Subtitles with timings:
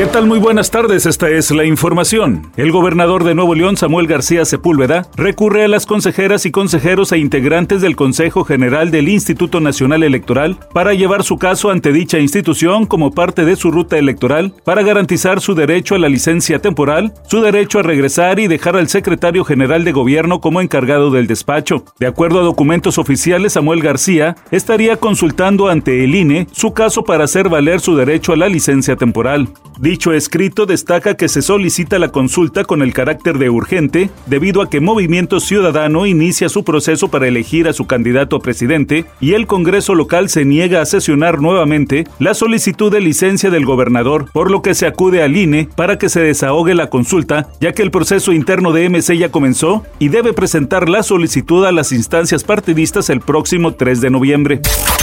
[0.00, 0.26] ¿Qué tal?
[0.26, 2.50] Muy buenas tardes, esta es la información.
[2.56, 7.18] El gobernador de Nuevo León, Samuel García Sepúlveda, recurre a las consejeras y consejeros e
[7.18, 12.86] integrantes del Consejo General del Instituto Nacional Electoral para llevar su caso ante dicha institución
[12.86, 17.42] como parte de su ruta electoral para garantizar su derecho a la licencia temporal, su
[17.42, 21.84] derecho a regresar y dejar al secretario general de gobierno como encargado del despacho.
[21.98, 27.24] De acuerdo a documentos oficiales, Samuel García estaría consultando ante el INE su caso para
[27.24, 29.52] hacer valer su derecho a la licencia temporal.
[29.80, 34.68] Dicho escrito destaca que se solicita la consulta con el carácter de urgente debido a
[34.68, 39.46] que Movimiento Ciudadano inicia su proceso para elegir a su candidato a presidente y el
[39.46, 44.60] Congreso local se niega a sesionar nuevamente la solicitud de licencia del gobernador, por lo
[44.60, 48.34] que se acude al INE para que se desahogue la consulta, ya que el proceso
[48.34, 53.20] interno de MC ya comenzó y debe presentar la solicitud a las instancias partidistas el
[53.22, 54.60] próximo 3 de noviembre.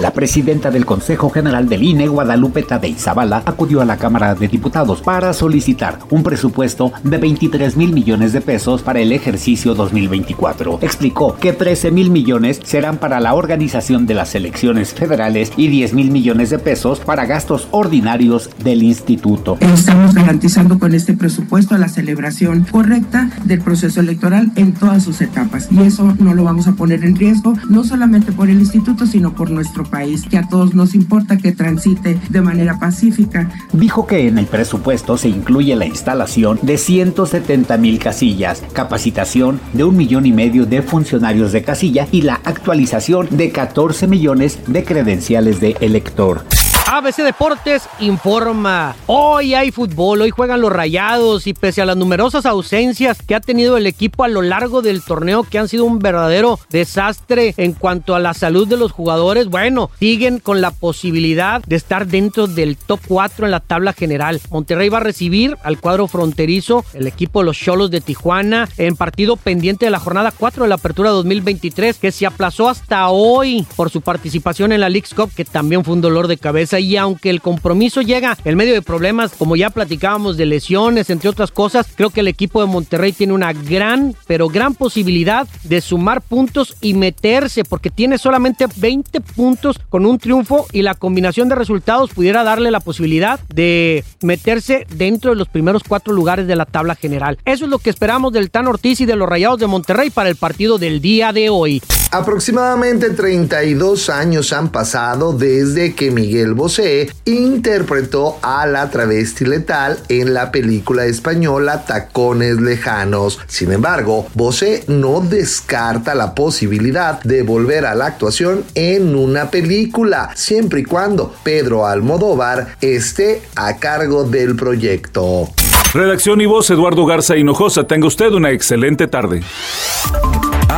[0.00, 4.46] La presidenta del Consejo General del INE, Guadalupe Tadei Zavala, acudió a la Cámara de
[4.46, 10.78] Diputados para solicitar un presupuesto de 23 mil millones de pesos para el ejercicio 2024.
[10.82, 15.94] Explicó que 13 mil millones serán para la organización de las elecciones federales y 10
[15.94, 19.58] mil millones de pesos para gastos ordinarios del instituto.
[19.60, 25.66] Estamos garantizando con este presupuesto la celebración correcta del proceso electoral en todas sus etapas
[25.72, 29.34] y eso no lo vamos a poner en riesgo, no solamente por el instituto, sino
[29.34, 33.50] por nuestro país, que a todos nos importa que transite de manera pacífica.
[33.72, 39.84] Dijo que en el presupuesto se incluye la instalación de 170 mil casillas, capacitación de
[39.84, 44.84] un millón y medio de funcionarios de casilla y la actualización de 14 millones de
[44.84, 46.57] credenciales de elector.
[46.90, 48.96] ABC Deportes informa.
[49.08, 53.40] Hoy hay fútbol, hoy juegan los rayados y pese a las numerosas ausencias que ha
[53.40, 57.74] tenido el equipo a lo largo del torneo que han sido un verdadero desastre en
[57.74, 62.46] cuanto a la salud de los jugadores, bueno, siguen con la posibilidad de estar dentro
[62.46, 64.40] del top 4 en la tabla general.
[64.48, 68.96] Monterrey va a recibir al cuadro fronterizo, el equipo de los Cholos de Tijuana, en
[68.96, 73.66] partido pendiente de la jornada 4 de la apertura 2023 que se aplazó hasta hoy
[73.76, 76.96] por su participación en la League's Cup que también fue un dolor de cabeza y
[76.96, 81.50] aunque el compromiso llega en medio de problemas, como ya platicábamos de lesiones, entre otras
[81.50, 86.20] cosas, creo que el equipo de Monterrey tiene una gran, pero gran posibilidad de sumar
[86.20, 91.54] puntos y meterse, porque tiene solamente 20 puntos con un triunfo y la combinación de
[91.54, 96.64] resultados pudiera darle la posibilidad de meterse dentro de los primeros cuatro lugares de la
[96.64, 97.38] tabla general.
[97.44, 100.28] Eso es lo que esperamos del Tan Ortiz y de los Rayados de Monterrey para
[100.28, 101.82] el partido del día de hoy.
[102.10, 110.32] Aproximadamente 32 años han pasado desde que Miguel Bosé interpretó a la travesti letal en
[110.32, 113.38] la película española Tacones Lejanos.
[113.46, 120.30] Sin embargo, Bosé no descarta la posibilidad de volver a la actuación en una película,
[120.34, 125.50] siempre y cuando Pedro Almodóvar esté a cargo del proyecto.
[125.92, 127.86] Redacción y voz Eduardo Garza Hinojosa.
[127.86, 129.42] Tenga usted una excelente tarde.